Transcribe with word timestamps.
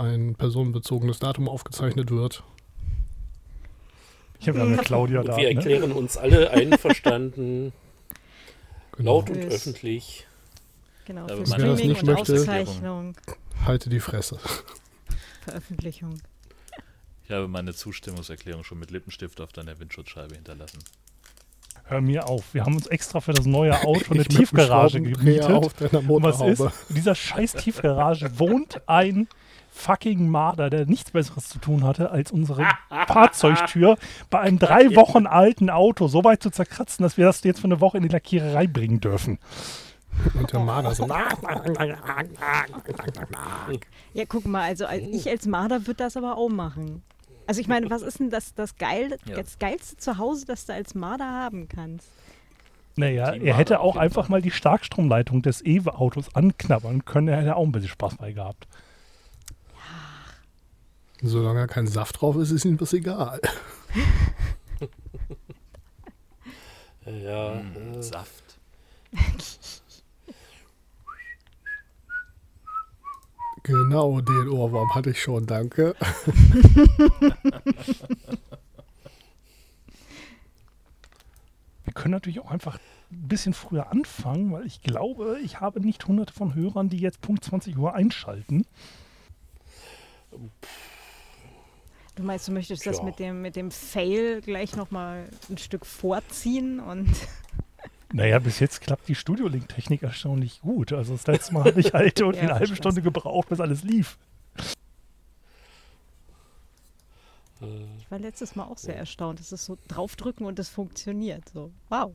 ein 0.00 0.34
personenbezogenes 0.34 1.18
Datum 1.18 1.48
aufgezeichnet 1.48 2.10
wird. 2.10 2.42
Ich 4.40 4.48
habe 4.48 4.58
ja 4.58 4.64
eine 4.64 4.78
Claudia 4.78 5.22
da. 5.22 5.36
Wir 5.36 5.48
Ne? 5.50 5.54
erklären 5.56 5.92
uns 5.92 6.16
alle 6.16 6.50
einverstanden, 6.50 7.72
Genau. 8.92 9.18
laut 9.18 9.30
und 9.30 9.44
öffentlich. 9.44 10.26
Genau, 11.06 11.22
Aber 11.24 11.36
für 11.38 11.46
Streaming 11.46 11.88
nicht 11.88 12.02
und 12.02 12.06
möchte- 12.14 12.32
Auszeichnung, 12.34 13.14
Halte 13.66 13.90
die 13.90 14.00
Fresse. 14.00 14.38
Veröffentlichung. 15.42 16.14
Ich 17.24 17.30
habe 17.30 17.46
meine 17.48 17.74
Zustimmungserklärung 17.74 18.64
schon 18.64 18.78
mit 18.78 18.90
Lippenstift 18.90 19.40
auf 19.40 19.52
deiner 19.52 19.78
Windschutzscheibe 19.78 20.34
hinterlassen. 20.34 20.78
Hör 21.84 22.00
mir 22.00 22.26
auf. 22.28 22.54
Wir 22.54 22.64
haben 22.64 22.74
uns 22.76 22.86
extra 22.86 23.20
für 23.20 23.32
das 23.32 23.44
neue 23.46 23.72
Auto 23.84 24.12
eine 24.14 24.22
Ich 24.22 24.28
Tiefgarage 24.28 25.00
gemietet. 25.02 25.44
auf 25.50 25.74
deiner 25.74 25.98
Und 26.10 26.22
was 26.22 26.36
ist? 26.36 26.40
Motorhaube. 26.58 26.72
In 26.88 26.94
dieser 26.94 27.14
scheiß 27.14 27.52
Tiefgarage 27.54 28.38
wohnt 28.38 28.80
ein 28.88 29.28
fucking 29.80 30.28
Marder, 30.28 30.70
der 30.70 30.86
nichts 30.86 31.10
Besseres 31.10 31.48
zu 31.48 31.58
tun 31.58 31.84
hatte, 31.84 32.10
als 32.10 32.30
unsere 32.30 32.66
Fahrzeugtür 33.06 33.96
bei 34.30 34.40
einem 34.40 34.58
drei 34.58 34.94
Wochen 34.94 35.26
alten 35.26 35.70
Auto 35.70 36.06
so 36.08 36.22
weit 36.24 36.42
zu 36.42 36.50
zerkratzen, 36.50 37.02
dass 37.02 37.16
wir 37.16 37.26
das 37.26 37.42
jetzt 37.44 37.60
für 37.60 37.64
eine 37.66 37.80
Woche 37.80 37.96
in 37.96 38.02
die 38.02 38.08
Lackiererei 38.08 38.66
bringen 38.66 39.00
dürfen. 39.00 39.38
Und 40.34 40.52
der 40.52 40.60
Marder 40.60 40.94
so. 40.94 41.06
Ja, 44.12 44.24
guck 44.28 44.44
mal, 44.46 44.62
also 44.62 44.86
als- 44.86 45.02
ich 45.10 45.28
als 45.28 45.46
Marder 45.46 45.86
würde 45.86 45.94
das 46.04 46.16
aber 46.16 46.36
auch 46.36 46.48
machen. 46.48 47.02
Also 47.46 47.60
ich 47.60 47.68
meine, 47.68 47.90
was 47.90 48.02
ist 48.02 48.20
denn 48.20 48.30
das, 48.30 48.54
das, 48.54 48.76
Geil, 48.76 49.16
Ja. 49.24 49.36
das 49.36 49.58
geilste 49.58 49.96
Zuhause, 49.96 50.46
das 50.46 50.66
du 50.66 50.74
als 50.74 50.94
Marder 50.94 51.24
haben 51.28 51.68
kannst? 51.68 52.08
Naja, 52.96 53.32
Team 53.32 53.46
er 53.46 53.56
hätte 53.56 53.80
auch 53.80 53.96
einfach 53.96 54.24
Fall. 54.24 54.30
mal 54.30 54.42
die 54.42 54.50
Starkstromleitung 54.50 55.42
des 55.42 55.64
Ewe-Autos 55.64 56.34
anknabbern 56.34 57.04
können. 57.04 57.28
Er 57.28 57.38
hätte 57.38 57.56
auch 57.56 57.64
ein 57.64 57.72
bisschen 57.72 57.88
Spaß 57.88 58.16
bei 58.16 58.32
gehabt. 58.32 58.66
Solange 61.22 61.66
kein 61.66 61.86
Saft 61.86 62.20
drauf 62.20 62.36
ist, 62.36 62.50
ist 62.50 62.64
ihm 62.64 62.78
das 62.78 62.92
egal. 62.92 63.40
Ja, 67.06 67.54
Mm, 67.54 67.94
äh, 67.94 68.02
Saft. 68.02 68.58
Genau, 73.62 74.20
den 74.20 74.48
Ohrwurm 74.48 74.94
hatte 74.94 75.10
ich 75.10 75.20
schon, 75.22 75.46
danke. 75.46 75.94
Wir 81.84 81.92
können 81.94 82.12
natürlich 82.12 82.40
auch 82.40 82.50
einfach 82.50 82.78
ein 83.10 83.28
bisschen 83.28 83.52
früher 83.52 83.90
anfangen, 83.90 84.52
weil 84.52 84.66
ich 84.66 84.82
glaube, 84.82 85.38
ich 85.42 85.60
habe 85.60 85.80
nicht 85.80 86.06
hunderte 86.06 86.32
von 86.32 86.54
Hörern, 86.54 86.88
die 86.88 86.98
jetzt 86.98 87.20
Punkt 87.20 87.44
20 87.44 87.76
Uhr 87.76 87.94
einschalten. 87.94 88.64
Du 92.20 92.26
meinst, 92.26 92.46
du 92.48 92.52
möchtest 92.52 92.86
das 92.86 92.96
Tja. 92.96 93.04
mit 93.06 93.18
dem, 93.18 93.40
mit 93.40 93.56
dem 93.56 93.70
Fail 93.70 94.42
gleich 94.42 94.76
nochmal 94.76 95.26
ein 95.48 95.56
Stück 95.56 95.86
vorziehen 95.86 96.78
und 96.78 97.08
Naja, 98.12 98.38
bis 98.38 98.60
jetzt 98.60 98.82
klappt 98.82 99.08
die 99.08 99.14
Studiolink-Technik 99.14 100.02
erstaunlich 100.02 100.60
gut. 100.60 100.92
Also 100.92 101.14
das 101.14 101.26
letzte 101.26 101.54
Mal 101.54 101.64
habe 101.64 101.80
ich 101.80 101.94
halt 101.94 102.18
Ja, 102.20 102.26
eine 102.28 102.54
halbe. 102.56 102.76
Stunde 102.76 103.00
gebraucht, 103.00 103.48
bis 103.48 103.58
alles 103.58 103.84
lief. 103.84 104.18
ich 107.62 108.10
war 108.10 108.18
letztes 108.18 108.54
Mal 108.54 108.64
auch 108.64 108.76
sehr 108.76 108.96
erstaunt. 108.96 109.40
Es 109.40 109.50
ist 109.50 109.64
so 109.64 109.78
draufdrücken 109.88 110.44
und 110.44 110.58
es 110.58 110.68
funktioniert. 110.68 111.48
So, 111.48 111.70
wow. 111.88 112.12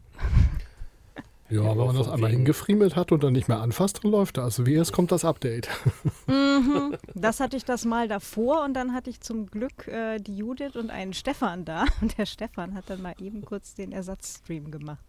Ja, 1.50 1.58
Ja, 1.58 1.64
wenn 1.64 1.70
aber 1.72 1.86
man 1.86 1.96
das 1.96 2.10
einmal 2.10 2.32
hingefriemelt 2.32 2.96
hat 2.96 3.12
und 3.12 3.24
dann 3.24 3.34
nicht 3.34 3.48
mehr 3.48 3.60
anfasst, 3.60 4.04
dann 4.04 4.12
läuft 4.12 4.38
das. 4.38 4.66
Wie 4.66 4.74
erst 4.74 4.94
kommt 4.94 5.12
das 5.12 5.26
Update. 5.26 5.70
Mhm. 6.28 6.98
Das 7.14 7.40
hatte 7.42 7.56
ich 7.58 7.66
das 7.66 7.86
mal 7.86 8.08
davor 8.08 8.64
und 8.64 8.74
dann 8.74 8.94
hatte 8.94 9.10
ich 9.10 9.20
zum 9.22 9.46
Glück 9.48 9.88
äh, 9.88 10.20
die 10.20 10.38
Judith 10.38 10.76
und 10.76 10.90
einen 10.90 11.14
Stefan 11.14 11.66
da. 11.66 11.86
Und 12.02 12.18
der 12.18 12.26
Stefan 12.26 12.74
hat 12.74 12.90
dann 12.90 13.02
mal 13.02 13.14
eben 13.20 13.44
kurz 13.44 13.76
den 13.76 13.92
Ersatzstream 13.92 14.72
gemacht. 14.72 15.04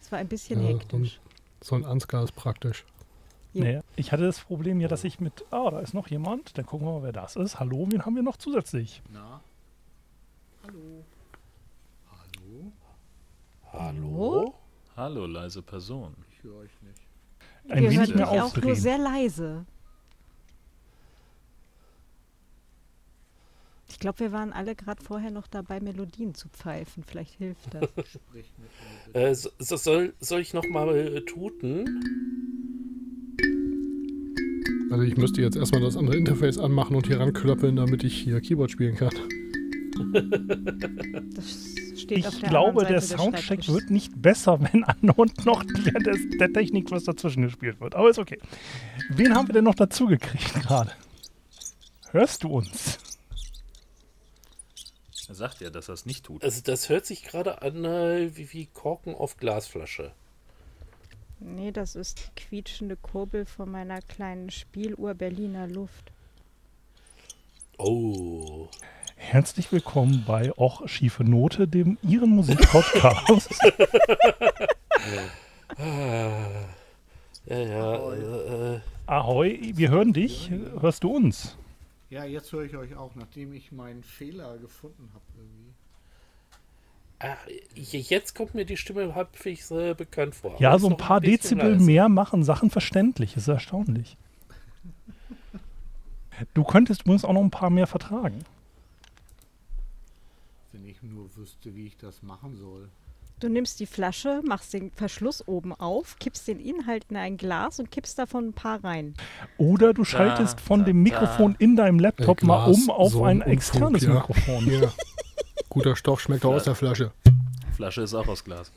Es 0.00 0.10
war 0.10 0.18
ein 0.18 0.26
bisschen 0.28 0.62
Ja, 0.62 0.68
hektisch. 0.68 1.20
So 1.62 1.76
ein 1.76 1.84
Ansgar 1.84 2.24
ist 2.24 2.34
praktisch. 2.34 2.84
Jo. 3.52 3.64
Naja, 3.64 3.82
ich 3.96 4.12
hatte 4.12 4.24
das 4.24 4.40
Problem 4.40 4.80
ja, 4.80 4.88
dass 4.88 5.04
ich 5.04 5.20
mit, 5.20 5.44
ah, 5.50 5.70
da 5.70 5.80
ist 5.80 5.92
noch 5.94 6.08
jemand, 6.08 6.56
dann 6.56 6.66
gucken 6.66 6.86
wir 6.86 6.92
mal, 6.94 7.02
wer 7.02 7.12
das 7.12 7.36
ist. 7.36 7.60
Hallo, 7.60 7.86
wen 7.90 8.04
haben 8.06 8.16
wir 8.16 8.22
noch 8.22 8.38
zusätzlich? 8.38 9.02
Na? 9.12 9.40
Hallo? 10.64 11.04
Hallo? 12.10 12.72
hallo? 13.72 14.54
Hallo, 15.00 15.24
leise 15.24 15.62
Person. 15.62 16.12
Ich 16.30 16.44
höre 16.44 16.56
euch 16.56 16.82
nicht. 16.82 17.00
Ein 17.70 17.84
Wir 17.84 17.90
wenig 17.90 17.98
hörten 18.00 18.16
mehr 18.16 18.30
auch 18.44 18.54
nur 18.54 18.76
sehr 18.76 18.98
leise. 18.98 19.64
Ich 23.88 23.98
glaube, 23.98 24.18
wir 24.18 24.32
waren 24.32 24.52
alle 24.52 24.74
gerade 24.74 25.02
vorher 25.02 25.30
noch 25.30 25.46
dabei, 25.46 25.80
Melodien 25.80 26.34
zu 26.34 26.50
pfeifen. 26.50 27.02
Vielleicht 27.02 27.32
hilft 27.38 27.72
das. 27.72 27.88
Äh, 29.14 29.34
so, 29.34 29.48
so- 29.58 29.76
soll, 29.78 30.12
soll 30.20 30.42
ich 30.42 30.52
nochmal 30.52 30.94
äh, 30.94 31.24
tuten? 31.24 32.02
Also 34.90 35.02
ich 35.02 35.16
müsste 35.16 35.40
jetzt 35.40 35.56
erstmal 35.56 35.80
das 35.80 35.96
andere 35.96 36.18
Interface 36.18 36.58
anmachen 36.58 36.94
und 36.94 37.06
hier 37.06 37.20
ranklöppeln, 37.20 37.76
damit 37.76 38.04
ich 38.04 38.20
hier 38.20 38.38
Keyboard 38.42 38.70
spielen 38.70 38.96
kann. 38.96 39.14
Das 41.34 42.00
steht 42.00 42.18
Ich 42.18 42.26
auf 42.26 42.38
der 42.38 42.48
glaube, 42.48 42.84
der 42.84 43.00
Soundcheck 43.00 43.44
Schreibtischs. 43.44 43.74
wird 43.74 43.90
nicht 43.90 44.20
besser, 44.20 44.60
wenn 44.60 44.84
an 44.84 45.10
und 45.10 45.44
noch 45.46 45.64
der, 45.64 45.92
der, 46.00 46.16
der 46.38 46.52
Technik 46.52 46.90
was 46.90 47.04
dazwischen 47.04 47.42
gespielt 47.42 47.80
wird. 47.80 47.94
Aber 47.94 48.10
ist 48.10 48.18
okay. 48.18 48.38
Wen 49.10 49.34
haben 49.34 49.48
wir 49.48 49.54
denn 49.54 49.64
noch 49.64 49.74
dazu 49.74 50.06
gekriegt 50.06 50.54
gerade? 50.54 50.92
Hörst 52.10 52.44
du 52.44 52.48
uns? 52.48 52.98
Er 55.28 55.34
sagt 55.36 55.60
ja, 55.60 55.70
dass 55.70 55.88
er 55.88 55.94
es 55.94 56.06
nicht 56.06 56.24
tut. 56.24 56.42
Also 56.42 56.60
das 56.64 56.88
hört 56.88 57.06
sich 57.06 57.22
gerade 57.22 57.62
an 57.62 57.84
äh, 57.84 58.36
wie, 58.36 58.52
wie 58.52 58.66
Korken 58.66 59.14
auf 59.14 59.36
Glasflasche. 59.36 60.12
Nee, 61.38 61.70
das 61.70 61.94
ist 61.94 62.18
die 62.18 62.42
quietschende 62.42 62.96
Kurbel 62.96 63.46
von 63.46 63.70
meiner 63.70 64.02
kleinen 64.02 64.50
Spieluhr 64.50 65.14
Berliner 65.14 65.68
Luft. 65.68 66.12
Oh. 67.78 68.68
Herzlich 69.22 69.70
willkommen 69.70 70.24
bei 70.26 70.50
Och 70.56 70.88
Schiefe 70.88 71.24
Note, 71.24 71.68
dem 71.68 71.98
Ihren 72.02 72.30
Musikpodcast. 72.30 73.54
Ja, 77.46 77.56
ja. 77.58 78.12
Äh, 78.12 78.74
äh, 78.76 78.80
Ahoi, 79.06 79.72
wir 79.74 79.90
hören 79.90 80.12
dich. 80.12 80.50
Hörst 80.80 81.02
du 81.04 81.10
uns? 81.10 81.56
Ja, 82.10 82.24
jetzt 82.24 82.52
höre 82.52 82.64
ich 82.64 82.76
euch 82.76 82.94
auch, 82.96 83.14
nachdem 83.14 83.52
ich 83.54 83.72
meinen 83.72 84.02
Fehler 84.02 84.56
gefunden 84.58 85.10
habe 85.14 85.24
irgendwie. 85.36 85.72
ach, 87.18 87.38
jetzt 87.92 88.34
kommt 88.34 88.54
mir 88.54 88.64
die 88.64 88.76
Stimme 88.76 89.14
halbwegs 89.14 89.70
äh, 89.70 89.94
bekannt 89.94 90.34
vor. 90.34 90.54
Ja, 90.60 90.78
so 90.78 90.88
ein 90.88 90.96
paar 90.96 91.20
bisschen 91.20 91.58
Dezibel 91.58 91.72
leise. 91.72 91.84
mehr 91.84 92.08
machen 92.08 92.42
Sachen 92.44 92.70
verständlich. 92.70 93.36
Ist 93.36 93.48
erstaunlich. 93.48 94.16
Du 96.54 96.64
könntest 96.64 97.02
übrigens 97.02 97.24
auch 97.24 97.34
noch 97.34 97.42
ein 97.42 97.50
paar 97.50 97.68
mehr 97.68 97.86
vertragen. 97.86 98.44
Wenn 100.72 100.84
ich 100.86 101.02
nur 101.02 101.34
wüsste, 101.36 101.74
wie 101.74 101.86
ich 101.86 101.96
das 101.96 102.22
machen 102.22 102.56
soll. 102.56 102.88
Du 103.40 103.48
nimmst 103.48 103.80
die 103.80 103.86
Flasche, 103.86 104.42
machst 104.44 104.74
den 104.74 104.90
Verschluss 104.92 105.48
oben 105.48 105.72
auf, 105.72 106.16
kippst 106.18 106.46
den 106.46 106.60
Inhalt 106.60 107.06
in 107.08 107.16
ein 107.16 107.38
Glas 107.38 107.80
und 107.80 107.90
kippst 107.90 108.18
davon 108.18 108.48
ein 108.48 108.52
paar 108.52 108.84
rein. 108.84 109.14
Oder 109.56 109.94
du 109.94 110.04
schaltest 110.04 110.60
von 110.60 110.80
da, 110.80 110.86
dem 110.86 111.04
da. 111.04 111.10
Mikrofon 111.10 111.56
in 111.58 111.74
deinem 111.74 111.98
Laptop 111.98 112.42
mal 112.42 112.66
um 112.70 112.90
auf 112.90 113.12
so 113.12 113.24
ein 113.24 113.42
ein 113.42 113.50
externes 113.50 114.02
Unfug, 114.02 114.08
ja. 114.08 114.14
Mikrofon. 114.14 114.64
Hier. 114.64 114.92
Guter 115.70 115.96
Stoff 115.96 116.20
schmeckt 116.20 116.44
auch 116.44 116.54
aus 116.54 116.64
der 116.64 116.74
Flasche. 116.74 117.12
Flasche 117.74 118.02
ist 118.02 118.14
auch 118.14 118.28
aus 118.28 118.44
Glas. 118.44 118.70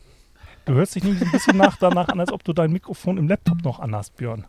Du 0.65 0.73
hörst 0.73 0.95
dich 0.95 1.03
nämlich 1.03 1.21
ein 1.21 1.31
bisschen 1.31 1.57
nach, 1.57 1.75
danach 1.77 2.07
an, 2.07 2.21
als 2.21 2.31
ob 2.31 2.43
du 2.45 2.53
dein 2.53 2.71
Mikrofon 2.71 3.17
im 3.17 3.27
Laptop 3.27 3.63
noch 3.63 3.79
anhast, 3.79 4.15
Björn. 4.15 4.45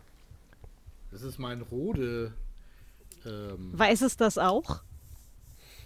Das 1.11 1.23
ist 1.23 1.39
mein 1.39 1.61
Rode. 1.61 2.33
Ähm, 3.25 3.71
Weiß 3.73 4.01
es 4.01 4.15
das 4.15 4.37
auch? 4.37 4.81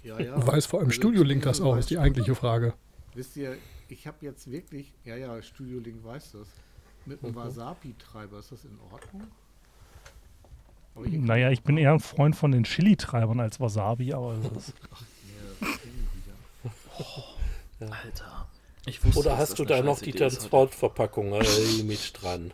Ja, 0.04 0.20
ja. 0.20 0.48
Weiß 0.48 0.66
vor 0.66 0.80
allem 0.80 0.90
Also, 0.90 1.00
Studio 1.00 1.24
Link 1.24 1.44
das 1.44 1.62
auch, 1.62 1.78
ist 1.78 1.90
die 1.90 1.98
eigentliche 1.98 2.36
Frage. 2.36 2.74
Wisst 3.16 3.36
ihr, 3.38 3.58
ich 3.88 4.08
habe 4.08 4.18
jetzt 4.22 4.52
wirklich. 4.52 4.94
Ja, 5.04 5.16
ja, 5.16 5.42
Studio 5.42 5.80
Link 5.80 6.04
weiß 6.04 6.34
das. 6.34 6.48
Mit 7.06 7.24
einem 7.24 7.36
Wasabi-Treiber, 7.36 8.40
ist 8.40 8.52
das 8.52 8.66
in 8.66 8.78
Ordnung? 8.92 9.28
Naja, 11.26 11.50
ich 11.50 11.64
bin 11.64 11.78
eher 11.78 11.94
ein 11.94 12.00
Freund 12.00 12.36
von 12.36 12.52
den 12.52 12.66
Chili-Treibern 12.66 13.40
als 13.40 13.60
Wasabi, 13.60 14.14
aber 14.14 14.36
das 14.54 14.70
ist, 14.70 14.76
wieder. 17.80 17.94
Alter. 17.94 18.48
Ich 18.86 19.04
wusste, 19.04 19.20
Oder 19.20 19.38
hast 19.38 19.60
du 19.60 19.66
da 19.66 19.82
noch 19.82 20.00
die. 20.00 20.12
Transportverpackung 20.12 21.34
äh, 21.34 21.84
mit 21.84 22.14
dran? 22.22 22.54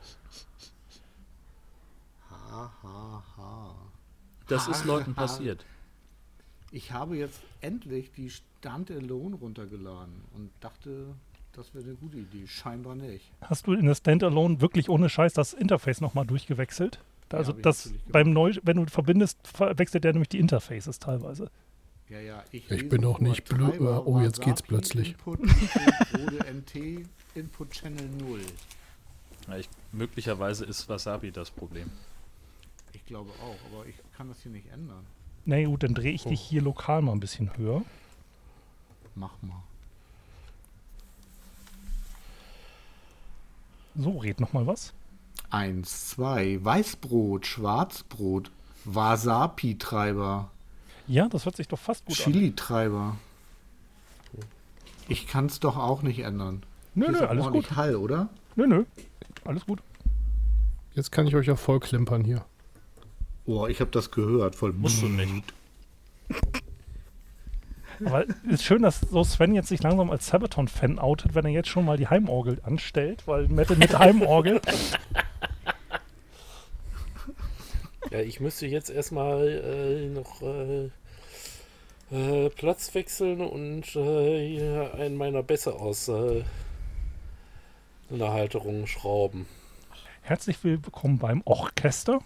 Ha, 2.30 2.72
ha, 2.84 3.24
ha. 3.38 3.76
Das 4.48 4.68
ist 4.68 4.86
Leuten 4.86 5.16
Ha, 5.16 5.22
ha. 5.22 5.22
passiert. 5.22 5.66
Ich 6.76 6.92
habe 6.92 7.16
jetzt 7.16 7.40
endlich 7.62 8.12
die 8.12 8.30
Standalone 8.30 9.38
runtergeladen 9.38 10.14
und 10.36 10.52
dachte, 10.60 11.16
das 11.54 11.74
wäre 11.74 11.86
eine 11.86 11.94
gute 11.94 12.18
Idee. 12.18 12.46
Scheinbar 12.48 12.96
nicht. 12.96 13.32
hast 13.40 13.66
du 13.68 13.72
in 13.72 13.86
der 13.86 13.96
Standalone 13.96 14.60
wirklich 14.60 14.90
ohne 14.90 15.08
Scheiß 15.08 15.32
das 15.32 15.54
Interface 15.54 16.02
nochmal 16.02 16.26
durchgewechselt? 16.26 17.00
Ja, 17.32 17.38
Also 17.38 17.54
das 17.54 17.94
beim 18.10 18.32
Neu, 18.34 18.56
wenn 18.64 18.76
du 18.76 18.86
verbindest, 18.88 19.38
wechselt 19.58 20.04
der 20.04 20.12
nämlich 20.12 20.28
die 20.28 20.40
Interfaces 20.40 21.00
teilweise. 21.00 21.50
Ja, 22.10 22.20
ja, 22.20 22.44
ich, 22.52 22.70
Ich 22.70 22.90
bin 22.90 23.00
nur 23.04 23.22
nicht 23.22 23.46
blöd. 23.46 23.76
Treiber, 23.76 24.06
Oh, 24.06 24.20
jetzt 24.20 24.42
geht's 24.42 24.62
plötzlich. 24.62 25.12
Input, 25.12 25.40
Input, 26.50 27.08
Input 27.36 27.72
Channel 27.72 28.10
0. 28.20 28.42
Ja, 29.48 29.58
ich, 29.58 29.70
möglicherweise 29.94 30.66
ist 30.66 30.90
Wasabi 30.90 31.32
das 31.32 31.52
Problem. 31.52 31.90
Ich 32.92 33.06
glaube 33.06 33.32
auch, 33.42 33.58
aber 33.72 33.88
ich 33.88 33.96
kann 34.18 34.28
das 34.28 34.42
hier 34.42 34.52
nicht 34.52 34.68
ändern. 34.74 35.06
Na 35.46 35.64
gut, 35.64 35.84
dann 35.84 35.94
drehe 35.94 36.12
ich 36.12 36.24
dich 36.24 36.42
hier 36.42 36.62
lokal 36.62 37.02
mal 37.02 37.12
ein 37.12 37.20
bisschen 37.20 37.56
höher. 37.56 37.84
Mach 39.14 39.32
mal. 39.42 39.62
So, 43.96 44.18
red 44.18 44.40
noch 44.42 44.54
mal 44.54 44.68
was. 44.68 44.94
Eins, 45.52 46.10
zwei, 46.10 46.60
Weißbrot, 46.64 47.46
Schwarzbrot, 47.46 48.52
Wasabi-Treiber, 48.84 50.50
Ja, 51.08 51.30
das 51.30 51.46
hört 51.46 51.56
sich 51.56 51.68
doch 51.68 51.80
fast 51.80 52.06
gut 52.06 52.20
an. 52.20 52.34
Chili-Treiber. 52.34 53.16
Ich 55.08 55.28
kann 55.28 55.46
es 55.46 55.60
doch 55.60 55.78
auch 55.78 56.02
nicht 56.02 56.20
ändern. 56.20 56.64
Nö, 56.96 57.06
Hier 57.06 57.20
nö, 57.22 57.28
alles 57.28 57.48
gut. 57.52 57.76
Hall, 57.76 57.96
oder? 57.96 58.30
Nö, 58.56 58.66
nö. 58.66 58.86
Alles 59.46 59.66
gut. 59.66 59.82
Jetzt 60.96 61.12
kann 61.12 61.28
ich 61.28 61.36
euch 61.36 61.46
ja 61.46 61.56
voll 61.56 61.80
klimpern 61.80 62.24
hier. 62.24 62.44
Boah, 63.46 63.70
ich 63.70 63.80
habe 63.80 63.92
das 63.92 64.12
gehört. 64.12 64.56
Voll 64.56 64.74
Musst 64.74 65.02
du 65.02 65.08
nicht. 65.08 65.44
Aber 68.06 68.26
es 68.28 68.36
ist 68.46 68.64
schön, 68.64 68.82
dass 68.82 69.00
so 69.00 69.24
Sven 69.24 69.56
jetzt 69.56 69.70
sich 69.70 69.82
langsam 69.82 70.12
als 70.12 70.28
Sabaton-Fan 70.28 71.00
outet, 71.00 71.34
wenn 71.34 71.46
er 71.46 71.52
jetzt 71.52 71.70
schon 71.70 71.86
mal 71.86 71.96
die 71.98 72.08
Heimorgel 72.08 72.60
anstellt, 72.64 73.26
weil 73.26 73.48
Metal 73.48 73.78
mit 73.78 73.98
Heimorgel. 73.98 74.62
Ja, 78.12 78.22
ich 78.22 78.40
müsste 78.40 78.68
jetzt 78.68 78.90
erstmal 78.92 79.48
äh, 79.48 80.08
noch 80.08 80.42
äh, 80.42 80.90
äh, 82.12 82.50
Platz 82.50 82.94
wechseln 82.94 83.42
und 83.42 83.96
äh, 83.96 84.48
hier 84.48 84.94
einen 84.94 85.18
meiner 85.18 85.44
Bässe 85.44 85.74
aus 85.74 86.08
äh, 86.08 86.44
in 88.10 88.20
der 88.20 88.32
Halterung 88.32 88.86
schrauben. 88.86 89.48
Herzlich 90.22 90.64
willkommen 90.64 91.18
beim 91.18 91.42
Orchester. 91.46 92.20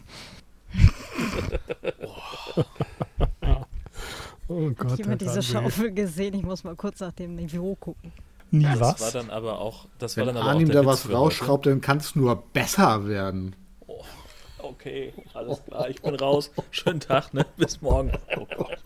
Oh 4.47 4.71
Gott. 4.71 4.99
Ich 4.99 5.05
habe 5.05 5.15
diese. 5.15 5.43
Schaufel 5.43 5.91
gesehen. 5.91 6.33
Ich 6.33 6.43
muss 6.43 6.63
mal 6.63 6.75
kurz 6.75 6.99
nach 6.99 7.11
dem 7.11 7.35
Niveau 7.35 7.75
gucken. 7.75 8.11
Nie 8.51 8.63
Das 8.63 8.79
war 8.79 8.99
was. 8.99 9.11
dann 9.13 9.29
aber 9.29 9.59
auch, 9.59 9.85
das 9.99 10.17
war 10.17 10.25
Wenn 10.25 10.33
dann 10.33 10.41
aber 10.41 10.51
Arnim 10.51 10.69
auch 10.69 10.71
der 10.71 10.81
da 10.81 10.89
Witz 10.89 11.05
was 11.05 11.13
rausschraubt, 11.13 11.67
dann 11.67 11.81
kann 11.81 11.97
es 11.97 12.15
nur 12.15 12.35
besser 12.35 13.07
werden. 13.07 13.55
Okay, 14.57 15.13
alles 15.33 15.63
klar, 15.65 15.89
ich 15.89 16.01
bin 16.01 16.15
raus. 16.15 16.51
Schönen 16.71 16.99
Tag, 16.99 17.33
ne? 17.33 17.45
Bis 17.57 17.81
morgen. 17.81 18.11
Oh 18.35 18.47
Gott. 18.57 18.79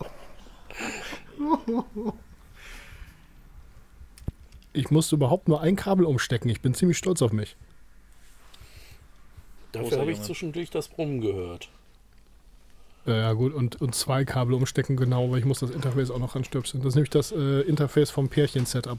Ich 4.72 4.90
musste 4.90 5.16
überhaupt 5.16 5.48
nur 5.48 5.60
ein 5.60 5.76
Kabel 5.76 6.04
umstecken. 6.04 6.50
Ich 6.50 6.60
bin 6.60 6.74
ziemlich 6.74 6.98
stolz 6.98 7.22
auf 7.22 7.32
mich. 7.32 7.56
Dafür 9.72 10.00
habe 10.00 10.12
ich 10.12 10.20
zwischendurch 10.22 10.70
das 10.70 10.88
Brummen 10.88 11.20
gehört. 11.20 11.68
Ja 13.06 13.32
gut, 13.34 13.52
und, 13.52 13.80
und 13.80 13.94
zwei 13.94 14.24
Kabel 14.24 14.54
umstecken, 14.54 14.96
genau, 14.96 15.30
weil 15.30 15.38
ich 15.38 15.44
muss 15.44 15.60
das 15.60 15.70
Interface 15.70 16.10
auch 16.10 16.18
noch 16.18 16.36
anstöpseln. 16.36 16.82
Das 16.82 16.90
ist 16.90 16.94
nämlich 16.94 17.10
das 17.10 17.32
äh, 17.32 17.60
Interface 17.60 18.10
vom 18.10 18.28
Pärchen-Setup. 18.28 18.98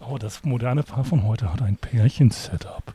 Oh, 0.00 0.18
das 0.18 0.44
moderne 0.44 0.82
Paar 0.82 1.04
von 1.04 1.24
heute 1.24 1.52
hat 1.52 1.62
ein 1.62 1.76
Pärchen-Setup. 1.76 2.92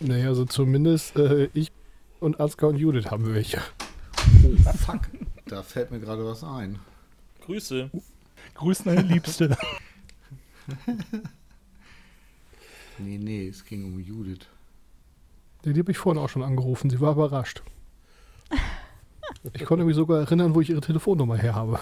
Naja, 0.00 0.28
also 0.28 0.44
zumindest 0.44 1.16
äh, 1.16 1.48
ich 1.54 1.72
und 2.20 2.38
Ansgar 2.40 2.70
und 2.70 2.76
Judith 2.76 3.06
haben 3.10 3.34
welche. 3.34 3.60
Oh, 4.44 4.72
fuck. 4.72 5.00
Da 5.46 5.62
fällt 5.62 5.90
mir 5.90 5.98
gerade 5.98 6.24
was 6.24 6.44
ein. 6.44 6.78
Grüße. 7.44 7.90
Grüß 8.54 8.84
deine 8.84 9.02
Liebste. 9.02 9.56
Nee, 12.98 13.18
nee, 13.18 13.48
es 13.48 13.64
ging 13.64 13.84
um 13.84 13.98
Judith. 13.98 14.46
Die 15.64 15.78
habe 15.78 15.90
ich 15.90 15.98
vorhin 15.98 16.20
auch 16.20 16.28
schon 16.28 16.42
angerufen. 16.42 16.90
Sie 16.90 17.00
war 17.00 17.12
überrascht. 17.12 17.62
Ich 19.52 19.64
konnte 19.64 19.84
mich 19.84 19.96
sogar 19.96 20.20
erinnern, 20.20 20.54
wo 20.54 20.60
ich 20.60 20.70
ihre 20.70 20.80
Telefonnummer 20.80 21.36
her 21.36 21.54
habe. 21.54 21.78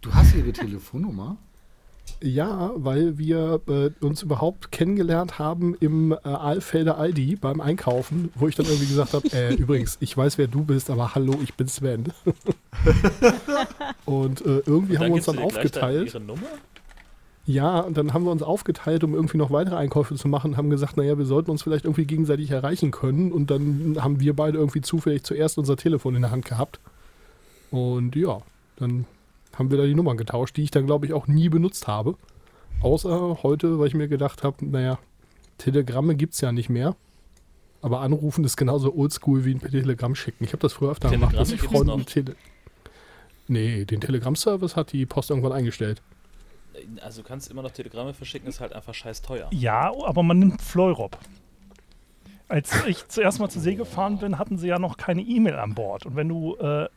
Du 0.00 0.12
hast 0.12 0.34
ihre 0.34 0.52
Telefonnummer? 0.52 1.36
Ja, 2.20 2.72
weil 2.76 3.18
wir 3.18 3.60
äh, 3.68 3.90
uns 4.04 4.22
überhaupt 4.22 4.70
kennengelernt 4.70 5.38
haben 5.38 5.74
im 5.80 6.12
äh, 6.12 6.16
Alfelder 6.28 6.98
Aldi 6.98 7.36
beim 7.36 7.60
Einkaufen, 7.60 8.30
wo 8.34 8.46
ich 8.46 8.54
dann 8.54 8.66
irgendwie 8.66 8.86
gesagt 8.86 9.14
habe, 9.14 9.28
äh, 9.32 9.54
übrigens, 9.58 9.96
ich 10.00 10.16
weiß, 10.16 10.38
wer 10.38 10.46
du 10.46 10.64
bist, 10.64 10.90
aber 10.90 11.14
hallo, 11.14 11.34
ich 11.42 11.54
bin 11.54 11.68
Sven. 11.68 12.12
und 14.04 14.40
äh, 14.42 14.62
irgendwie 14.66 14.98
haben 14.98 15.06
wir 15.06 15.14
uns 15.14 15.26
dann 15.26 15.38
aufgeteilt. 15.38 16.08
Ihre 16.14 16.20
Nummer? 16.20 16.46
Ja, 17.44 17.80
und 17.80 17.96
dann 17.96 18.12
haben 18.12 18.24
wir 18.24 18.30
uns 18.30 18.42
aufgeteilt, 18.42 19.02
um 19.02 19.14
irgendwie 19.14 19.38
noch 19.38 19.50
weitere 19.50 19.76
Einkäufe 19.76 20.14
zu 20.14 20.28
machen, 20.28 20.56
haben 20.56 20.70
gesagt, 20.70 20.96
naja, 20.96 21.18
wir 21.18 21.24
sollten 21.24 21.50
uns 21.50 21.62
vielleicht 21.62 21.84
irgendwie 21.84 22.04
gegenseitig 22.04 22.50
erreichen 22.50 22.92
können. 22.92 23.32
Und 23.32 23.50
dann 23.50 23.96
haben 24.00 24.20
wir 24.20 24.34
beide 24.36 24.58
irgendwie 24.58 24.80
zufällig 24.80 25.24
zuerst 25.24 25.58
unser 25.58 25.76
Telefon 25.76 26.14
in 26.14 26.22
der 26.22 26.30
Hand 26.30 26.44
gehabt. 26.44 26.78
Und 27.72 28.14
ja, 28.14 28.42
dann 28.76 29.06
haben 29.56 29.70
wir 29.70 29.78
da 29.78 29.84
die 29.84 29.94
Nummern 29.94 30.16
getauscht, 30.16 30.56
die 30.56 30.62
ich 30.62 30.70
dann, 30.70 30.86
glaube 30.86 31.06
ich, 31.06 31.12
auch 31.12 31.26
nie 31.26 31.48
benutzt 31.48 31.88
habe. 31.88 32.14
Außer 32.80 33.42
heute, 33.42 33.78
weil 33.78 33.88
ich 33.88 33.94
mir 33.94 34.08
gedacht 34.08 34.44
habe, 34.44 34.64
naja, 34.64 34.98
Telegramme 35.58 36.14
gibt 36.14 36.34
es 36.34 36.40
ja 36.40 36.52
nicht 36.52 36.68
mehr. 36.68 36.94
Aber 37.80 38.00
anrufen 38.00 38.44
ist 38.44 38.56
genauso 38.56 38.94
oldschool 38.94 39.44
wie 39.44 39.54
ein 39.54 39.60
Telegramm 39.60 40.14
schicken. 40.14 40.44
Ich 40.44 40.52
habe 40.52 40.60
das 40.60 40.74
früher 40.74 40.92
öfter 40.92 41.10
gemacht, 41.10 41.36
dass 41.36 41.50
ich 41.50 41.60
Telegramme 41.60 41.96
gibt's 41.96 42.12
Tele 42.12 42.36
Nee, 43.48 43.84
den 43.84 44.00
Telegram-Service 44.00 44.76
hat 44.76 44.92
die 44.92 45.04
Post 45.04 45.30
irgendwann 45.30 45.52
eingestellt. 45.52 46.00
Also 47.02 47.22
du 47.22 47.28
kannst 47.28 47.50
immer 47.50 47.62
noch 47.62 47.70
Telegramme 47.70 48.14
verschicken, 48.14 48.48
ist 48.48 48.60
halt 48.60 48.72
einfach 48.72 48.94
scheiß 48.94 49.22
teuer. 49.22 49.48
Ja, 49.52 49.92
aber 50.04 50.22
man 50.22 50.38
nimmt 50.38 50.62
Fleurop. 50.62 51.18
Als 52.48 52.84
ich 52.86 53.08
zuerst 53.08 53.40
mal 53.40 53.48
zur 53.48 53.62
See 53.62 53.74
gefahren 53.74 54.18
bin, 54.18 54.38
hatten 54.38 54.58
sie 54.58 54.68
ja 54.68 54.78
noch 54.78 54.96
keine 54.96 55.22
E-Mail 55.22 55.54
an 55.54 55.74
Bord. 55.74 56.04
Und 56.04 56.16
wenn 56.16 56.28
du, 56.28 56.56
äh, 56.56 56.88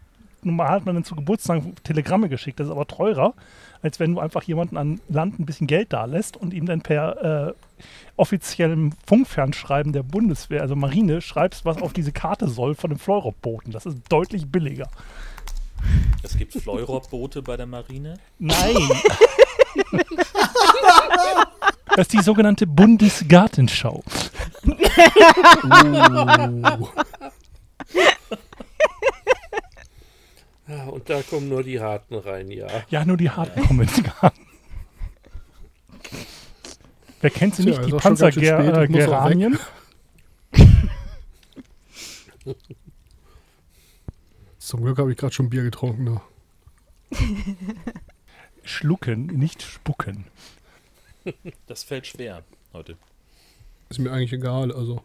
normal 0.44 0.70
hat 0.70 0.86
man 0.86 0.96
dann 0.96 1.04
zu 1.04 1.16
Geburtstag 1.16 1.64
Telegramme 1.84 2.28
geschickt, 2.30 2.60
das 2.60 2.68
ist 2.68 2.72
aber 2.72 2.88
teurer, 2.88 3.34
als 3.82 4.00
wenn 4.00 4.14
du 4.14 4.20
einfach 4.20 4.44
jemanden 4.44 4.78
an 4.78 5.00
Land 5.08 5.40
ein 5.40 5.46
bisschen 5.46 5.68
Geld 5.68 5.94
da 5.94 6.06
lässt 6.06 6.36
und 6.36 6.54
ihm 6.54 6.66
dann 6.66 6.82
per 6.82 7.48
äh, 7.48 7.54
offiziellem 8.18 8.92
Funkfernschreiben 9.06 9.94
der 9.94 10.04
Bundeswehr, 10.04 10.62
also 10.62 10.76
Marine, 10.76 11.22
schreibst, 11.22 11.66
was 11.66 11.82
auf 11.82 11.94
diese 11.94 12.12
Karte 12.12 12.48
soll 12.48 12.76
von 12.76 12.90
dem 12.90 13.00
Fleurop-Booten. 13.00 13.72
Das 13.72 13.86
ist 13.86 13.98
deutlich 14.10 14.48
billiger. 14.48 14.90
Es 16.24 16.38
gibt 16.38 16.54
Fleurop-Boote 16.54 17.42
bei 17.42 17.58
der 17.58 17.66
Marine. 17.66 18.18
Nein! 18.40 18.76
das 21.88 22.08
ist 22.08 22.14
die 22.14 22.22
sogenannte 22.22 22.68
Bundesgartenschau. 22.68 24.04
Uh. 24.66 26.88
Ja, 30.68 30.86
und 30.86 31.08
da 31.10 31.22
kommen 31.22 31.48
nur 31.48 31.62
die 31.64 31.80
Harten 31.80 32.16
rein, 32.16 32.50
ja. 32.50 32.66
Ja, 32.90 33.06
nur 33.06 33.18
die 33.18 33.30
harten 33.30 33.62
Kommentare. 33.68 34.34
Wer 37.22 37.30
kennt 37.30 37.56
sie 37.56 37.64
Tja, 37.64 37.80
nicht? 37.80 37.88
Die. 37.88 37.92
Panzergeranien. 37.98 39.58
Zum 44.58 44.84
Glück 44.84 44.98
habe 44.98 45.12
ich 45.12 45.18
gerade 45.18 45.34
schon 45.34 45.50
Bier 45.50 45.64
getrunken. 45.64 46.04
Ne? 46.04 46.22
Schlucken, 48.66 49.28
nicht 49.28 49.62
spucken. 49.62 50.26
Das 51.66 51.84
fällt 51.84 52.06
schwer 52.06 52.44
heute. 52.72 52.98
Ist 53.90 53.98
mir 53.98 54.12
eigentlich 54.12 54.34
egal, 54.34 54.72
also. 54.72 55.02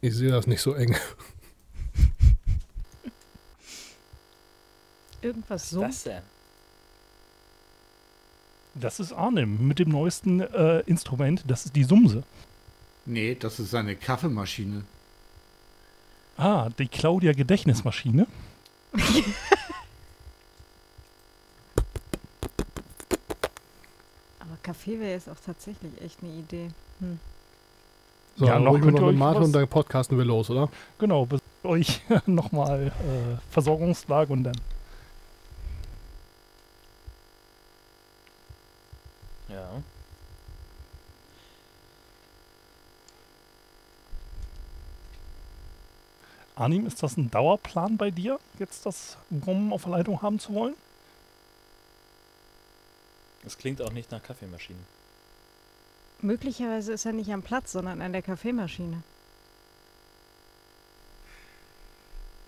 Ich 0.00 0.14
sehe 0.14 0.30
das 0.30 0.46
nicht 0.46 0.60
so 0.60 0.74
eng. 0.74 0.94
Irgendwas 5.22 5.70
so. 5.70 5.84
denn? 6.04 6.22
Das 8.74 9.00
ist 9.00 9.12
Arnim 9.12 9.66
mit 9.66 9.80
dem 9.80 9.88
neuesten 9.88 10.40
äh, 10.40 10.80
Instrument. 10.80 11.44
Das 11.48 11.66
ist 11.66 11.74
die 11.74 11.84
Sumse. 11.84 12.22
Nee, 13.04 13.34
das 13.34 13.58
ist 13.58 13.70
seine 13.70 13.96
Kaffeemaschine. 13.96 14.84
Ah, 16.36 16.70
die 16.78 16.88
Claudia 16.88 17.32
Gedächtnismaschine. 17.32 18.26
Aber 24.38 24.56
Kaffee 24.62 25.00
wäre 25.00 25.12
jetzt 25.12 25.28
auch 25.28 25.40
tatsächlich 25.44 26.00
echt 26.02 26.22
eine 26.22 26.32
Idee. 26.32 26.68
Hm. 27.00 27.18
So, 28.36 28.46
Ja, 28.46 28.58
noch 28.58 28.80
könnt 28.80 28.98
ihr 28.98 29.04
euch 29.04 29.16
Mate 29.16 29.40
und 29.40 29.52
dann 29.52 29.68
podcasten 29.68 30.16
wir 30.18 30.24
los, 30.24 30.50
oder? 30.50 30.68
Genau, 30.98 31.26
bis 31.26 31.40
euch 31.64 32.00
nochmal 32.26 32.88
äh, 32.88 33.36
Versorgungslage 33.50 34.32
und 34.32 34.44
dann. 34.44 34.56
Ja. 39.48 39.82
Arnim, 46.62 46.86
ist 46.86 47.02
das 47.02 47.16
ein 47.16 47.28
Dauerplan 47.28 47.96
bei 47.96 48.12
dir, 48.12 48.38
jetzt 48.60 48.86
das 48.86 49.16
Brummen 49.30 49.72
auf 49.72 49.82
der 49.82 49.90
Leitung 49.92 50.22
haben 50.22 50.38
zu 50.38 50.54
wollen? 50.54 50.74
Das 53.42 53.58
klingt 53.58 53.82
auch 53.82 53.90
nicht 53.90 54.12
nach 54.12 54.22
Kaffeemaschinen. 54.22 54.80
Möglicherweise 56.20 56.92
ist 56.92 57.04
er 57.04 57.12
nicht 57.12 57.32
am 57.32 57.42
Platz, 57.42 57.72
sondern 57.72 58.00
an 58.00 58.12
der 58.12 58.22
Kaffeemaschine. 58.22 59.02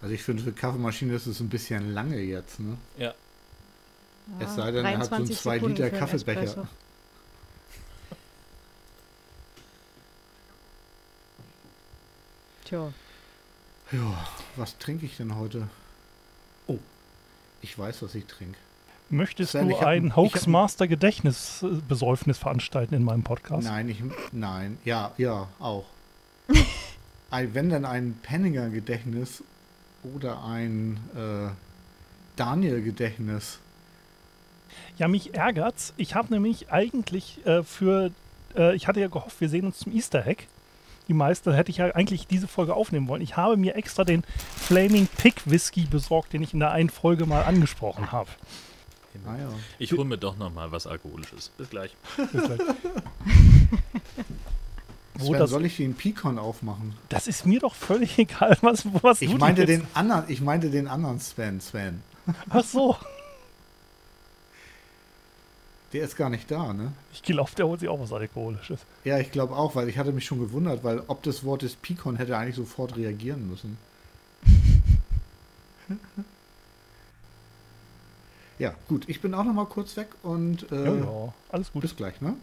Also 0.01 0.15
ich 0.15 0.23
finde, 0.23 0.45
für 0.45 0.53
Kaffeemaschine 0.53 1.13
ist 1.15 1.27
es 1.27 1.41
ein 1.41 1.49
bisschen 1.49 1.93
lange 1.93 2.21
jetzt, 2.21 2.61
ne? 2.61 2.79
Ja. 2.97 3.13
Es 4.39 4.55
sei 4.55 4.71
denn, 4.71 4.85
er 4.85 4.99
hat 4.99 5.07
so 5.07 5.15
einen 5.17 5.27
23 5.27 5.41
2 5.41 5.55
Sekunden 5.55 5.83
Liter 5.83 5.91
Kaffeebecher. 5.91 6.69
Tja, 12.65 12.93
Ja, 13.95 14.27
was 14.57 14.77
trinke 14.79 15.07
ich 15.07 15.17
denn 15.17 15.37
heute? 15.37 15.69
Oh, 16.67 16.79
ich 17.63 17.79
weiß, 17.79 18.03
was 18.03 18.15
ich 18.17 18.27
trinke. 18.27 18.59
Möchtest 19.09 19.53
Sven, 19.53 19.69
du 19.69 19.79
ein 19.79 20.17
Hoaxmaster 20.17 20.89
Gedächtnisbesäufnis 20.89 22.39
veranstalten 22.39 22.95
in 22.95 23.05
meinem 23.05 23.23
Podcast? 23.23 23.69
Nein, 23.69 23.89
ich, 23.89 24.03
nein, 24.33 24.79
ja, 24.85 25.13
ja, 25.17 25.47
auch. 25.61 25.85
ein, 27.31 27.55
wenn 27.55 27.69
dann 27.69 27.85
ein 27.85 28.19
Penninger 28.21 28.69
Gedächtnis 28.71 29.45
oder 30.03 30.43
ein 30.43 30.99
äh, 31.15 31.51
Daniel 32.35 32.83
Gedächtnis. 32.83 33.61
Ja, 34.97 35.07
mich 35.07 35.35
ärgert's. 35.35 35.95
Ich 35.99 36.17
habe 36.17 36.33
nämlich 36.33 36.73
eigentlich 36.73 37.47
äh, 37.47 37.63
für, 37.63 38.11
äh, 38.57 38.75
ich 38.75 38.89
hatte 38.89 38.99
ja 38.99 39.07
gehofft, 39.07 39.41
wir 39.41 39.49
sehen 39.49 39.67
uns 39.67 39.79
zum 39.79 39.93
Easter 39.93 40.27
Egg. 40.27 40.47
Die 41.09 41.15
meisten 41.15 41.53
hätte 41.53 41.71
ich 41.71 41.79
ja 41.79 41.95
eigentlich 41.95 42.27
diese 42.27 42.49
Folge 42.49 42.75
aufnehmen 42.75 43.09
wollen. 43.09 43.23
Ich 43.23 43.37
habe 43.37 43.57
mir 43.57 43.77
extra 43.77 44.05
den 44.05 44.23
Flaming 44.57 45.07
Pig 45.07 45.35
Whisky 45.45 45.83
besorgt, 45.83 46.33
den 46.33 46.43
ich 46.43 46.55
in 46.55 46.61
der 46.61 46.71
einen 46.71 46.91
Folge 46.91 47.27
mal 47.27 47.43
angesprochen 47.43 48.11
habe. 48.11 48.31
Ah 49.27 49.37
ja. 49.37 49.49
Ich 49.79 49.93
hole 49.93 50.05
mir 50.05 50.19
doch 50.19 50.37
noch 50.37 50.53
mal 50.53 50.73
was 50.73 50.87
Alkoholisches. 50.87 51.51
Bis 51.51 51.71
gleich. 51.71 51.97
Wo 55.17 55.27
Sven, 55.27 55.39
das, 55.39 55.51
soll 55.51 55.65
ich 55.65 55.77
den 55.77 55.95
Picon 55.95 56.39
aufmachen? 56.41 56.95
das 57.09 57.29
ist 57.29 57.47
mir 57.47 57.61
doch 57.61 57.75
völlig 57.75 58.19
egal, 58.25 58.59
was, 58.63 58.85
was 59.03 59.23
Ich 59.23 59.31
du 59.31 59.39
meinte 59.39 59.65
den 59.65 59.87
anderen, 59.95 60.25
ich 60.29 60.41
meinte 60.41 60.71
den 60.71 60.89
anderen 60.89 61.21
Sven, 61.21 61.61
Sven. 61.61 62.03
Ach 62.51 62.65
so. 62.65 62.97
Der 65.95 66.03
ist 66.03 66.17
gar 66.17 66.29
nicht 66.29 66.51
da, 66.51 66.73
ne? 66.73 66.93
Ich 67.13 67.23
glaube, 67.23 67.53
der 67.57 67.69
holt 67.69 67.79
sich 67.79 67.89
auch 67.89 68.01
was 68.01 68.13
Alkoholisches. 68.13 68.81
Ja, 69.05 69.21
ich 69.21 69.31
glaube 69.31 69.55
auch, 69.55 69.77
weil 69.77 69.89
ich 69.89 69.97
hatte 69.97 70.11
mich 70.13 70.25
schon 70.25 70.41
gewundert, 70.41 70.83
weil 70.83 71.05
ob 71.07 71.23
das 71.23 71.45
Wort 71.45 71.63
des 71.63 71.77
Picon 71.77 72.17
hätte 72.17 72.37
eigentlich 72.37 72.57
sofort 72.57 72.97
reagieren 72.97 73.49
müssen. 73.49 73.79
ja, 78.59 78.75
gut, 78.89 79.09
ich 79.09 79.21
bin 79.21 79.35
auch 79.35 79.45
noch 79.45 79.55
mal 79.55 79.67
kurz 79.67 79.97
weg 79.97 80.09
und 80.25 80.71
äh, 80.73 80.85
Ja, 80.85 80.95
ja, 80.97 81.33
alles 81.51 81.73
gut. 81.73 81.83
bis 81.83 81.95
gleich, 81.95 82.21
ne? 82.21 82.35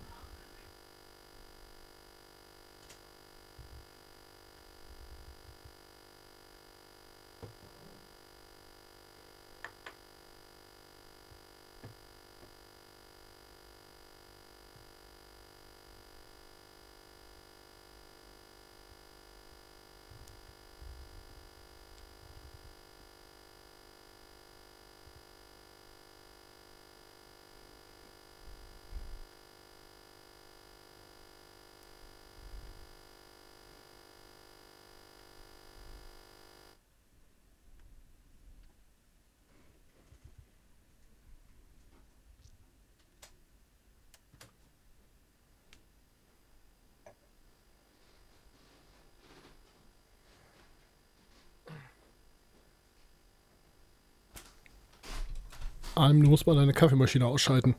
Arnim, 55.95 56.24
du 56.24 56.29
musst 56.29 56.48
mal 56.48 56.55
deine 56.55 56.74
Kaffeemaschine 56.74 57.25
ausschalten. 57.25 57.75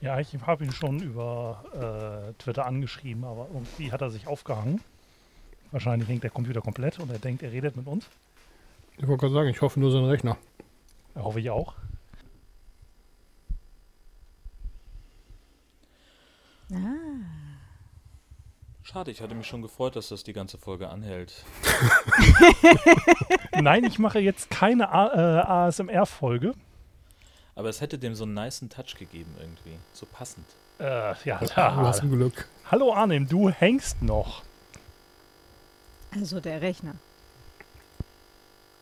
Ja, 0.00 0.20
ich 0.20 0.34
habe 0.40 0.64
ihn 0.64 0.72
schon 0.72 1.00
über 1.00 2.30
äh, 2.30 2.32
Twitter 2.34 2.66
angeschrieben, 2.66 3.24
aber 3.24 3.48
irgendwie 3.52 3.92
hat 3.92 4.02
er 4.02 4.10
sich 4.10 4.26
aufgehangen. 4.26 4.80
Wahrscheinlich 5.72 6.08
hängt 6.08 6.22
der 6.22 6.30
Computer 6.30 6.60
komplett 6.60 6.98
und 6.98 7.10
er 7.10 7.18
denkt, 7.18 7.42
er 7.42 7.52
redet 7.52 7.76
mit 7.76 7.86
uns. 7.86 8.08
Ich 8.98 9.06
wollte 9.06 9.22
gerade 9.22 9.34
sagen, 9.34 9.48
ich 9.48 9.60
hoffe 9.60 9.80
nur 9.80 9.90
sein 9.90 10.04
Rechner. 10.04 10.36
Hoffe 11.16 11.40
ich 11.40 11.50
auch. 11.50 11.74
Schade, 18.88 19.10
ich 19.10 19.20
hatte 19.20 19.34
mich 19.34 19.48
schon 19.48 19.62
gefreut, 19.62 19.96
dass 19.96 20.10
das 20.10 20.22
die 20.22 20.32
ganze 20.32 20.58
Folge 20.58 20.88
anhält. 20.88 21.44
Nein, 23.60 23.82
ich 23.82 23.98
mache 23.98 24.20
jetzt 24.20 24.48
keine 24.48 24.90
A 24.90 25.08
äh, 25.08 25.40
ASMR-Folge. 25.42 26.54
Aber 27.56 27.68
es 27.68 27.80
hätte 27.80 27.98
dem 27.98 28.14
so 28.14 28.22
einen 28.22 28.34
niceen 28.34 28.70
Touch 28.70 28.94
gegeben 28.96 29.34
irgendwie. 29.40 29.76
So 29.92 30.06
passend. 30.06 30.46
Äh, 30.78 31.14
ja, 31.24 31.38
Du 31.40 31.46
da. 31.46 31.74
hast 31.74 32.02
ein 32.04 32.12
Glück. 32.12 32.46
Hallo 32.70 32.94
Arnim, 32.94 33.26
du 33.28 33.50
hängst 33.50 34.02
noch. 34.02 34.44
also 36.14 36.38
der 36.38 36.60
Rechner. 36.62 36.94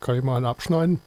Kann 0.01 0.17
ich 0.17 0.23
mal 0.23 0.37
einen 0.37 0.45
abschneiden? 0.45 1.01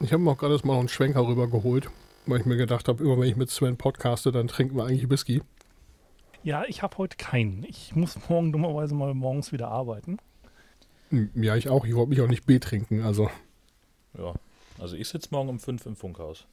Ich 0.00 0.12
habe 0.12 0.22
mir 0.22 0.32
auch 0.32 0.38
gerade 0.38 0.54
mal 0.66 0.72
noch 0.74 0.80
einen 0.80 0.88
Schwenker 0.88 1.24
rüber 1.26 1.46
geholt, 1.48 1.88
weil 2.26 2.40
ich 2.40 2.46
mir 2.46 2.56
gedacht 2.56 2.88
habe, 2.88 3.02
immer 3.04 3.18
wenn 3.18 3.28
ich 3.28 3.36
mit 3.36 3.50
Sven 3.50 3.76
podcaste, 3.76 4.32
dann 4.32 4.48
trinken 4.48 4.76
wir 4.76 4.84
eigentlich 4.84 5.08
Whisky. 5.10 5.42
Ja, 6.42 6.64
ich 6.66 6.82
habe 6.82 6.96
heute 6.98 7.16
keinen. 7.16 7.64
Ich 7.64 7.94
muss 7.96 8.16
morgen 8.28 8.52
dummerweise 8.52 8.94
mal 8.94 9.14
morgens 9.14 9.52
wieder 9.52 9.68
arbeiten. 9.68 10.18
Hm, 11.10 11.30
Ja, 11.34 11.56
ich 11.56 11.68
auch. 11.68 11.84
Ich 11.84 11.94
wollte 11.94 12.10
mich 12.10 12.20
auch 12.20 12.28
nicht 12.28 12.46
betrinken. 12.46 13.02
Also, 13.02 13.30
Ja. 14.16 14.34
Also 14.78 14.94
ich 14.96 15.08
sitze 15.08 15.28
morgen 15.30 15.48
um 15.48 15.58
5 15.58 15.86
im 15.86 15.96
Funkhaus. 15.96 16.46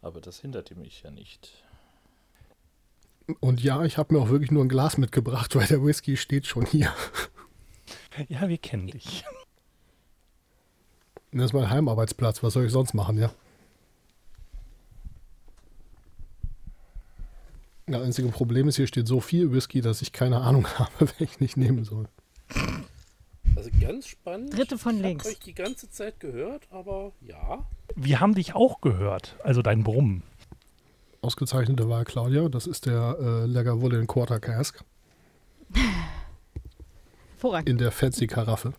Aber 0.00 0.20
das 0.20 0.40
hinderte 0.40 0.74
mich 0.74 1.02
ja 1.02 1.10
nicht. 1.12 1.62
und 3.38 3.62
ja, 3.62 3.84
ich 3.84 3.98
habe 3.98 4.14
mir 4.14 4.20
auch 4.20 4.30
wirklich 4.30 4.50
nur 4.50 4.64
ein 4.64 4.68
Glas 4.68 4.98
mitgebracht, 4.98 5.54
weil 5.54 5.66
der 5.68 5.84
Whisky 5.84 6.16
steht 6.16 6.46
schon 6.46 6.66
hier. 6.66 6.92
Ja, 8.28 8.48
wir 8.48 8.58
kennen 8.58 8.88
dich. 8.88 9.24
Das 11.30 11.46
ist 11.46 11.52
mein 11.54 11.70
Heimarbeitsplatz. 11.70 12.42
Was 12.42 12.52
soll 12.54 12.66
ich 12.66 12.72
sonst 12.72 12.92
machen, 12.94 13.16
ja? 13.16 13.30
Das 17.92 18.02
einzige 18.02 18.28
Problem 18.28 18.68
ist, 18.68 18.76
hier 18.76 18.86
steht 18.86 19.06
so 19.06 19.20
viel 19.20 19.52
Whisky, 19.52 19.80
dass 19.80 20.02
ich 20.02 20.12
keine 20.12 20.40
Ahnung 20.40 20.66
habe, 20.78 21.08
welchen 21.18 21.44
ich 21.44 21.56
nehmen 21.56 21.84
soll. 21.84 22.08
Also 23.54 23.70
ganz 23.80 24.06
spannend. 24.06 24.56
Dritte 24.56 24.78
von 24.78 24.96
ich 24.96 25.02
links. 25.02 25.24
Ich 25.26 25.30
habe 25.30 25.38
euch 25.38 25.44
die 25.44 25.54
ganze 25.54 25.90
Zeit 25.90 26.18
gehört, 26.20 26.66
aber 26.70 27.12
ja. 27.20 27.66
Wir 27.94 28.20
haben 28.20 28.34
dich 28.34 28.54
auch 28.54 28.80
gehört, 28.80 29.36
also 29.42 29.62
dein 29.62 29.84
Brummen. 29.84 30.22
Ausgezeichnete 31.20 31.88
Wahl, 31.88 32.04
Claudia. 32.04 32.48
Das 32.48 32.66
ist 32.66 32.86
der 32.86 33.16
äh, 33.20 33.46
Lagavulin 33.46 34.06
Quarter 34.06 34.40
Cask 34.40 34.82
Vorrang. 37.36 37.66
in 37.66 37.78
der 37.78 37.92
Fancy 37.92 38.26
Karaffe. 38.26 38.72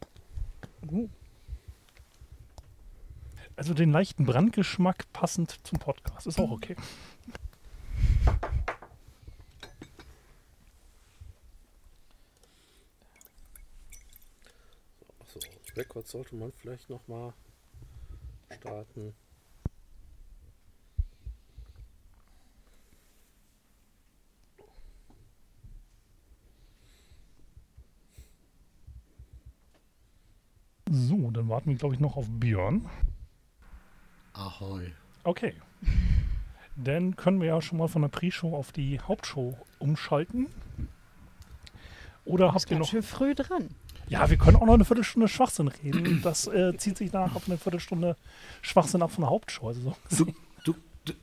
Also 3.56 3.74
den 3.74 3.92
leichten 3.92 4.26
Brandgeschmack 4.26 5.06
passend 5.14 5.56
zum 5.64 5.80
Podcast. 5.80 6.28
Ist 6.28 6.40
auch 6.40 6.52
okay. 6.52 6.76
Record 15.76 16.08
sollte 16.08 16.36
man 16.36 16.52
vielleicht 16.52 16.90
nochmal 16.90 17.34
starten. 18.56 19.14
So, 30.90 31.32
dann 31.32 31.50
warten 31.50 31.70
wir, 31.70 31.78
glaube 31.78 31.96
ich, 31.96 32.00
noch 32.00 32.18
auf 32.18 32.28
Björn. 32.30 32.88
Ahoi. 34.34 34.92
Okay. 35.24 35.56
Dann 36.76 37.16
können 37.16 37.40
wir 37.40 37.48
ja 37.48 37.62
schon 37.62 37.78
mal 37.78 37.88
von 37.88 38.02
der 38.02 38.10
Pre-Show 38.10 38.56
auf 38.56 38.72
die 38.72 39.00
Hauptshow 39.00 39.58
umschalten. 39.80 40.48
Oder 42.26 42.54
habt 42.54 42.70
ihr 42.72 42.80
noch. 42.80 42.88
schön 42.88 43.04
früh 43.04 43.36
dran. 43.36 43.70
Ja, 44.14 44.30
wir 44.30 44.38
können 44.38 44.58
auch 44.58 44.66
noch 44.68 44.76
eine 44.76 44.86
Viertelstunde 44.86 45.28
Schwachsinn 45.28 45.70
reden. 45.70 46.22
Das 46.22 46.46
äh, 46.46 46.78
zieht 46.78 47.00
sich 47.00 47.12
nach 47.12 47.34
auf 47.36 47.48
eine 47.48 47.58
Viertelstunde 47.58 48.16
Schwachsinn 48.62 49.02
ab 49.02 49.12
von 49.12 49.24
der 49.24 49.32
Hauptshow. 49.32 49.70
Also 49.70 49.82
so. 49.82 50.26
Du, 50.26 50.34
du, 50.64 50.76
du, 51.06 51.14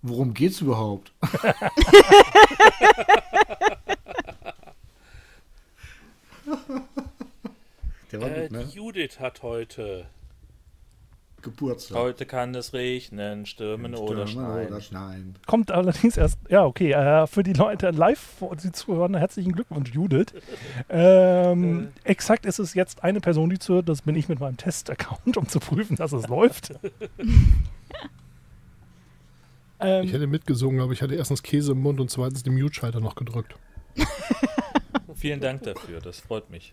worum 0.00 0.32
geht's 0.32 0.62
überhaupt? 0.62 1.12
Der 8.10 8.20
war 8.22 8.28
Äh, 8.30 8.40
gut, 8.42 8.52
ne? 8.52 8.64
Die 8.64 8.74
Judith 8.76 9.20
hat 9.20 9.42
heute. 9.42 10.06
Geburtstag. 11.42 11.98
Heute 11.98 12.26
kann 12.26 12.54
es 12.54 12.72
regnen, 12.72 13.46
stürmen 13.46 13.94
oder 13.94 14.26
Stürmen 14.26 14.46
schneien. 14.46 14.68
Oder 14.68 14.80
schneien. 14.80 15.34
Kommt 15.46 15.70
allerdings 15.70 16.16
erst, 16.16 16.38
ja, 16.48 16.64
okay, 16.64 16.92
äh, 16.92 17.26
für 17.26 17.42
die 17.42 17.52
Leute 17.52 17.90
live, 17.90 18.42
die 18.62 18.72
zuhören, 18.72 19.14
herzlichen 19.14 19.52
Glückwunsch, 19.52 19.90
Judith. 19.92 20.28
Ähm, 20.88 21.88
exakt 22.04 22.46
ist 22.46 22.58
es 22.58 22.74
jetzt 22.74 23.04
eine 23.04 23.20
Person, 23.20 23.50
die 23.50 23.58
zuhört, 23.58 23.88
das 23.88 24.02
bin 24.02 24.14
ich 24.16 24.28
mit 24.28 24.40
meinem 24.40 24.56
Test-Account, 24.56 25.36
um 25.36 25.48
zu 25.48 25.60
prüfen, 25.60 25.96
dass 25.96 26.12
es 26.12 26.28
läuft. 26.28 26.72
ähm, 29.80 30.04
Ich 30.04 30.12
hätte 30.12 30.26
mitgesungen, 30.26 30.80
aber 30.80 30.92
ich 30.92 31.02
hatte 31.02 31.14
erstens 31.14 31.42
Käse 31.42 31.72
im 31.72 31.82
Mund 31.82 32.00
und 32.00 32.10
zweitens 32.10 32.42
den 32.42 32.54
Mute-Schalter 32.54 33.00
noch 33.00 33.16
gedrückt. 33.16 33.56
Vielen 35.14 35.40
Dank 35.40 35.62
dafür, 35.64 36.00
das 36.00 36.20
freut 36.20 36.50
mich. 36.50 36.72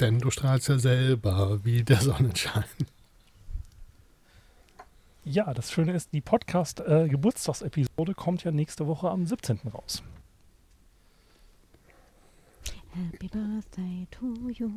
Denn 0.00 0.18
du 0.18 0.30
strahlst 0.30 0.68
ja 0.68 0.78
selber 0.78 1.60
wie 1.62 1.82
der 1.82 2.00
Sonnenschein. 2.00 2.64
Ja, 5.30 5.54
das 5.54 5.70
Schöne 5.70 5.92
ist, 5.92 6.12
die 6.12 6.20
Podcast-Geburtstagsepisode 6.20 8.14
kommt 8.14 8.44
ja 8.44 8.50
nächste 8.50 8.86
Woche 8.86 9.08
am 9.10 9.26
17. 9.26 9.60
raus. 9.72 10.02
Happy 12.92 13.28
Birthday 13.28 14.08
to 14.10 14.26
you. 14.52 14.68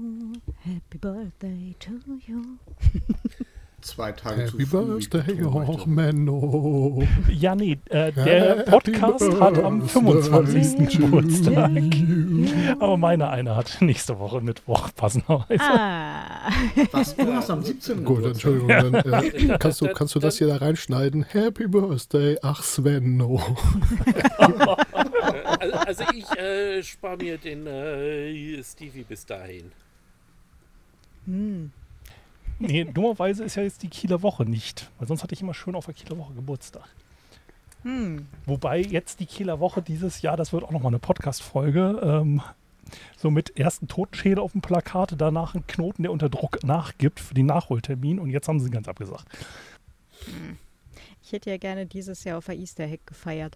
Happy 0.59 0.99
Birthday 0.99 1.75
to 1.79 1.93
you. 2.27 2.43
Zwei 3.81 4.11
Tage 4.11 4.43
Happy 4.43 4.51
zu 4.51 4.67
früh. 4.67 4.99
Birthday, 4.99 5.35
möchte. 5.41 5.71
och 5.71 5.87
Menno. 5.87 7.03
Ja, 7.29 7.55
nee, 7.55 7.79
äh, 7.89 8.13
der 8.13 8.59
Happy 8.59 8.71
Podcast 8.71 9.41
hat 9.41 9.57
am 9.57 9.79
Birthday 9.79 10.21
25. 10.21 10.89
to 10.89 11.05
Geburtstag. 11.05 11.71
you. 11.95 12.45
Aber 12.79 12.97
meine 12.97 13.29
eine 13.29 13.55
hat 13.55 13.77
nächste 13.81 14.19
Woche 14.19 14.41
Mittwoch 14.41 14.89
passenderweise. 14.95 15.63
Ah. 15.63 16.12
Was? 16.91 17.15
Du 17.15 17.33
hast 17.33 17.49
am 17.49 17.63
17. 17.63 18.03
Gut, 18.03 18.17
Geburtstag. 18.17 18.53
Entschuldigung, 18.53 18.67
dann 19.01 19.23
äh, 19.23 19.57
kannst, 19.57 19.81
du, 19.81 19.87
kannst 19.93 20.15
du 20.15 20.19
das 20.19 20.37
hier 20.37 20.47
da 20.47 20.57
reinschneiden? 20.57 21.23
Happy 21.23 21.67
Birthday, 21.67 22.37
ach 22.41 22.61
Svenno. 22.63 23.41
Äh, 24.39 25.71
also 25.85 26.03
ich 26.13 26.29
äh, 26.37 26.83
spare 26.83 27.17
mir 27.17 27.37
den 27.37 27.67
äh, 27.67 28.63
Stevie 28.63 29.03
bis 29.03 29.25
dahin. 29.25 29.71
Hm. 31.25 31.71
Nee, 32.59 32.85
dummerweise 32.85 33.43
ist 33.43 33.55
ja 33.55 33.63
jetzt 33.63 33.83
die 33.83 33.89
Kieler 33.89 34.21
Woche 34.21 34.45
nicht. 34.45 34.89
Weil 34.99 35.07
sonst 35.07 35.23
hatte 35.23 35.33
ich 35.33 35.41
immer 35.41 35.53
schön 35.53 35.75
auf 35.75 35.85
der 35.85 35.93
Kieler 35.93 36.17
Woche 36.17 36.33
Geburtstag. 36.33 36.87
Hm. 37.83 38.27
Wobei 38.45 38.79
jetzt 38.79 39.19
die 39.19 39.25
Kieler 39.25 39.59
Woche 39.59 39.81
dieses 39.81 40.21
Jahr, 40.21 40.37
das 40.37 40.53
wird 40.53 40.63
auch 40.63 40.71
nochmal 40.71 40.91
eine 40.91 40.99
Podcast-Folge, 40.99 41.99
ähm, 42.01 42.41
so 43.17 43.31
mit 43.31 43.57
ersten 43.57 43.87
Totenschädel 43.87 44.39
auf 44.39 44.51
dem 44.53 44.61
Plakat, 44.61 45.15
danach 45.17 45.55
ein 45.55 45.65
Knoten, 45.67 46.03
der 46.03 46.11
unter 46.11 46.29
Druck 46.29 46.63
nachgibt 46.63 47.19
für 47.19 47.33
den 47.33 47.47
Nachholtermin 47.47 48.19
und 48.19 48.29
jetzt 48.29 48.47
haben 48.47 48.59
sie 48.59 48.69
ganz 48.69 48.87
abgesagt. 48.87 49.25
Ich 51.23 51.31
hätte 51.31 51.49
ja 51.49 51.57
gerne 51.57 51.85
dieses 51.85 52.23
Jahr 52.23 52.37
auf 52.37 52.45
der 52.45 52.57
Easter 52.57 52.87
Hack 52.87 53.05
gefeiert. 53.07 53.55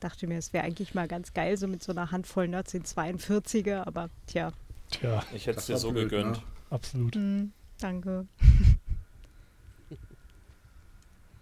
Dachte 0.00 0.26
mir, 0.26 0.38
es 0.38 0.52
wäre 0.52 0.64
eigentlich 0.64 0.94
mal 0.94 1.08
ganz 1.08 1.34
geil, 1.34 1.56
so 1.56 1.66
mit 1.66 1.82
so 1.82 1.92
einer 1.92 2.10
Handvoll 2.12 2.48
Nerds 2.48 2.72
in 2.74 2.84
42er, 2.84 3.86
aber 3.86 4.10
tja, 4.26 4.52
Tja, 4.90 5.22
Ich 5.34 5.46
hätte 5.46 5.58
es 5.58 5.66
dir 5.66 5.76
so 5.76 5.92
blöd, 5.92 6.08
gegönnt. 6.08 6.36
ne? 6.38 6.42
absolut. 6.70 7.14
hm, 7.14 7.52
danke. 7.78 8.26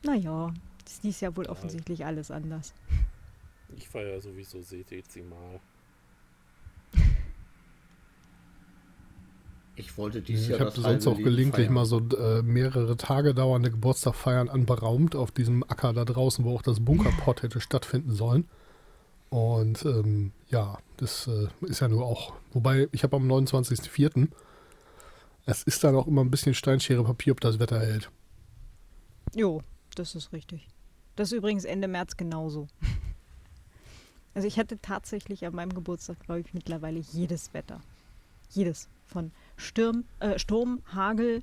naja, 0.03 0.53
ist 0.87 1.05
dies 1.05 1.21
Jahr 1.21 1.37
wohl 1.37 1.47
offensichtlich 1.47 2.05
alles 2.05 2.31
anders. 2.31 2.73
Ich 3.77 3.89
feiere 3.89 4.21
sowieso 4.21 4.61
dezimal. 4.63 5.61
Ich 9.77 9.97
wollte 9.99 10.23
dieses 10.23 10.45
Ich 10.45 10.51
Jahr 10.51 10.61
habe 10.61 10.71
das 10.71 10.83
sonst 10.83 11.07
auch 11.07 11.17
gelegentlich 11.19 11.67
feiern. 11.67 11.75
mal 11.75 11.85
so 11.85 11.99
äh, 12.01 12.43
mehrere 12.43 12.97
Tage 12.97 13.35
dauernde 13.35 13.71
Geburtstagfeiern 13.71 14.49
anberaumt 14.49 15.15
auf 15.15 15.31
diesem 15.31 15.63
Acker 15.65 15.93
da 15.93 16.05
draußen, 16.05 16.45
wo 16.45 16.55
auch 16.55 16.63
das 16.63 16.81
Bunkerpott 16.81 17.43
hätte 17.43 17.61
stattfinden 17.61 18.13
sollen. 18.13 18.49
Und 19.29 19.85
ähm, 19.85 20.33
ja, 20.49 20.79
das 20.97 21.27
äh, 21.27 21.49
ist 21.67 21.81
ja 21.81 21.89
nur 21.89 22.07
auch. 22.07 22.33
Wobei, 22.53 22.89
ich 22.93 23.03
habe 23.03 23.17
am 23.17 23.31
29.04. 23.31 24.29
Es 25.45 25.63
ist 25.63 25.85
dann 25.85 25.95
auch 25.95 26.07
immer 26.07 26.23
ein 26.23 26.31
bisschen 26.31 26.55
Steinschere 26.55 27.05
Papier, 27.05 27.33
ob 27.33 27.41
das 27.41 27.59
Wetter 27.59 27.79
hält. 27.79 28.11
Jo, 29.35 29.63
das 29.95 30.15
ist 30.15 30.33
richtig. 30.33 30.67
Das 31.17 31.29
ist 31.33 31.39
übrigens 31.39 31.65
Ende 31.65 31.89
März 31.89 32.17
genauso. 32.17 32.67
Also 34.35 34.47
ich 34.47 34.59
hatte 34.59 34.79
tatsächlich 34.83 35.47
an 35.47 35.55
meinem 35.55 35.73
Geburtstag, 35.73 36.21
glaube 36.21 36.41
ich, 36.41 36.53
mittlerweile 36.53 36.99
jedes 37.01 37.55
Wetter. 37.55 37.81
Jedes. 38.51 38.87
Von 39.07 39.33
Sturm, 39.57 40.05
äh, 40.21 40.39
Sturm 40.39 40.83
Hagel, 40.95 41.41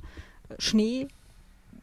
äh, 0.49 0.56
Schnee, 0.60 1.08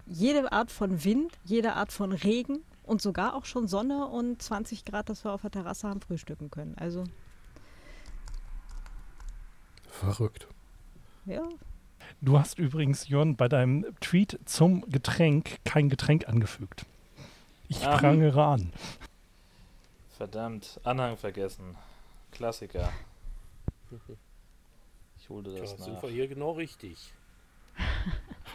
jede 0.07 0.51
Art 0.53 0.71
von 0.71 1.05
Wind, 1.05 1.39
jede 1.45 1.75
Art 1.75 1.93
von 1.93 2.13
Regen 2.13 2.63
und 2.85 3.01
sogar 3.03 3.35
auch 3.35 3.45
schon 3.45 3.69
Sonne 3.69 4.07
und 4.07 4.43
20 4.43 4.85
Grad, 4.85 5.09
dass 5.09 5.25
wir 5.25 5.33
auf 5.33 5.43
der 5.43 5.51
Terrasse 5.53 5.89
haben 5.89 6.01
frühstücken 6.01 6.51
können. 6.51 6.75
Also, 6.79 7.05
Verrückt. 9.89 10.47
ja, 11.27 11.43
Du 12.23 12.39
hast 12.39 12.59
übrigens, 12.59 13.09
Jörn, 13.09 13.37
bei 13.37 13.49
deinem 13.49 13.87
Tweet 14.01 14.39
zum 14.45 14.83
Getränk 14.91 15.59
kein 15.65 15.89
Getränk 15.89 16.29
angefügt. 16.29 16.85
Ich 17.69 17.87
Ah. 17.87 17.97
prangere 17.97 18.45
an. 18.45 18.73
Verdammt, 20.17 20.81
Anhang 20.85 21.17
vergessen. 21.17 21.77
Klassiker. 22.33 22.91
Ich 25.31 25.37
hole 25.37 25.53
Ja, 25.53 25.61
das 25.61 25.71
sind 25.85 25.95
nach. 25.95 26.03
wir 26.03 26.11
hier 26.11 26.27
genau 26.27 26.51
richtig. 26.53 27.13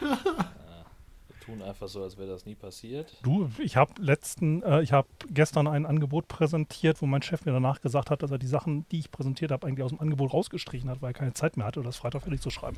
Wir 0.00 1.54
tun 1.54 1.62
einfach 1.62 1.88
so, 1.88 2.02
als 2.02 2.18
wäre 2.18 2.28
das 2.28 2.44
nie 2.44 2.54
passiert. 2.56 3.16
Du, 3.22 3.48
ich 3.58 3.76
habe 3.76 4.02
letzten, 4.02 4.62
äh, 4.62 4.82
ich 4.82 4.92
habe 4.92 5.08
gestern 5.30 5.68
ein 5.68 5.86
Angebot 5.86 6.26
präsentiert, 6.28 7.00
wo 7.00 7.06
mein 7.06 7.22
Chef 7.22 7.44
mir 7.44 7.52
danach 7.52 7.80
gesagt 7.80 8.10
hat, 8.10 8.22
dass 8.22 8.30
er 8.32 8.38
die 8.38 8.48
Sachen, 8.48 8.84
die 8.90 8.98
ich 8.98 9.10
präsentiert 9.10 9.52
habe, 9.52 9.66
eigentlich 9.66 9.84
aus 9.84 9.92
dem 9.92 10.00
Angebot 10.00 10.32
rausgestrichen 10.34 10.90
hat, 10.90 11.00
weil 11.00 11.10
er 11.10 11.14
keine 11.14 11.34
Zeit 11.34 11.56
mehr 11.56 11.64
hatte, 11.64 11.82
das 11.82 11.96
Freitag 11.96 12.22
fertig 12.22 12.40
zu 12.40 12.50
schreiben. 12.50 12.76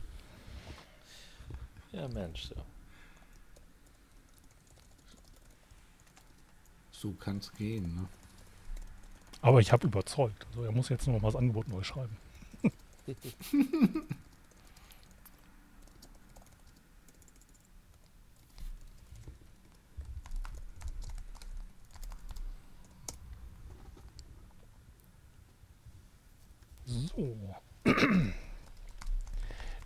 Ja, 1.92 2.06
Mensch. 2.08 2.50
Ja. 2.50 2.62
So 6.92 7.12
kann 7.12 7.38
es 7.38 7.50
gehen, 7.54 7.94
ne? 7.94 8.06
Aber 9.40 9.60
ich 9.60 9.72
habe 9.72 9.86
überzeugt. 9.86 10.46
Also 10.50 10.64
er 10.64 10.72
muss 10.72 10.88
jetzt 10.88 11.06
nur 11.06 11.16
noch 11.16 11.22
mal 11.22 11.28
das 11.28 11.36
Angebot 11.36 11.68
neu 11.68 11.82
schreiben. 11.82 12.16
So. 13.08 13.14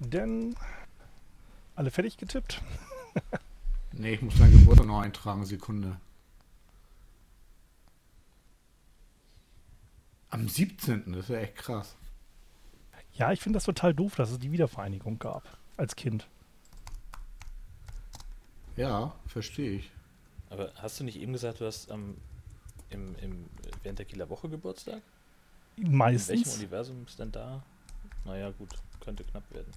Denn 0.00 0.56
alle 1.76 1.90
fertig 1.90 2.16
getippt? 2.16 2.60
Nee, 3.92 4.14
ich 4.14 4.22
muss 4.22 4.36
meinen 4.36 4.52
Geburtstag 4.52 4.86
noch 4.86 5.00
eintragen, 5.00 5.44
Sekunde. 5.44 6.00
Am 10.30 10.48
17. 10.48 11.12
Das 11.12 11.24
ist 11.24 11.28
ja 11.28 11.38
echt 11.38 11.56
krass. 11.56 11.94
Ja, 13.14 13.32
ich 13.32 13.40
finde 13.40 13.56
das 13.56 13.64
total 13.64 13.94
doof, 13.94 14.14
dass 14.16 14.30
es 14.30 14.38
die 14.38 14.52
Wiedervereinigung 14.52 15.18
gab 15.18 15.58
als 15.76 15.96
Kind. 15.96 16.26
Ja, 18.76 19.14
verstehe 19.26 19.72
ich. 19.72 19.90
Aber 20.48 20.72
hast 20.76 20.98
du 21.00 21.04
nicht 21.04 21.20
eben 21.20 21.32
gesagt, 21.32 21.60
du 21.60 21.66
hast 21.66 21.90
am 21.90 22.16
im, 22.90 23.14
im, 23.16 23.46
während 23.82 23.98
der 23.98 24.06
Kieler 24.06 24.28
Woche 24.28 24.48
Geburtstag? 24.48 25.02
In 25.76 25.84
welchem 25.84 25.96
Meistens. 25.96 26.56
Universum 26.56 27.04
ist 27.06 27.18
denn 27.18 27.32
da? 27.32 27.62
Naja, 28.24 28.50
gut, 28.50 28.68
könnte 29.00 29.24
knapp 29.24 29.50
werden. 29.50 29.72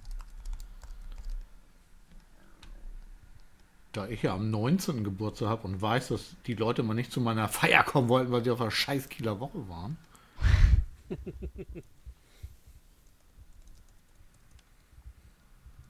Da 3.92 4.06
ich 4.08 4.22
ja 4.22 4.34
am 4.34 4.50
19. 4.50 5.04
Geburtstag 5.04 5.48
habe 5.48 5.66
und 5.66 5.80
weiß, 5.80 6.08
dass 6.08 6.36
die 6.46 6.54
Leute 6.54 6.82
mal 6.82 6.92
nicht 6.92 7.10
zu 7.10 7.20
meiner 7.20 7.48
Feier 7.48 7.82
kommen 7.82 8.08
wollten, 8.10 8.30
weil 8.30 8.44
sie 8.44 8.50
auf 8.50 8.58
der 8.58 8.70
scheiß 8.70 9.08
Kieler 9.08 9.40
Woche 9.40 9.66
waren. 9.68 9.96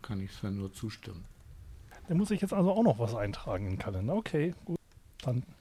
Kann 0.06 0.20
ich 0.20 0.32
Sven 0.32 0.56
nur 0.56 0.72
zustimmen. 0.72 1.24
Da 2.08 2.14
muss 2.14 2.30
ich 2.30 2.40
jetzt 2.40 2.52
also 2.54 2.70
auch 2.72 2.82
noch 2.84 2.98
was 2.98 3.14
eintragen 3.14 3.64
in 3.66 3.72
den 3.72 3.78
Kalender. 3.78 4.14
Okay, 4.14 4.54
gut. 4.64 4.78
Dann 5.22 5.42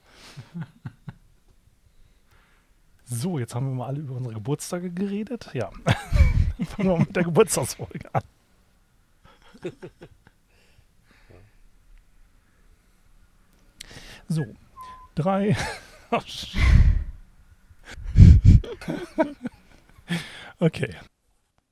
So, 3.06 3.38
jetzt 3.40 3.54
haben 3.56 3.68
wir 3.70 3.76
mal 3.76 3.88
alle 3.88 4.00
über 4.00 4.16
unsere 4.16 4.34
Geburtstage 4.36 4.90
geredet. 4.92 5.50
Ja. 5.54 5.70
Fangen 6.66 6.90
wir 6.90 6.98
mit 7.00 7.16
der 7.16 7.24
Geburtstagsfolge 7.24 8.14
an. 8.14 8.22
So, 14.28 14.46
drei. 15.16 15.56
Sch- 16.12 16.58
okay. 20.60 20.96